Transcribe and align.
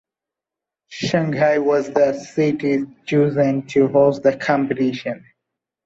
Shanghai 0.87 1.59
was 1.59 1.91
the 1.93 2.13
city 2.17 2.87
chosen 3.05 3.67
to 3.67 3.87
host 3.89 4.23
the 4.23 4.35
competition. 4.35 5.23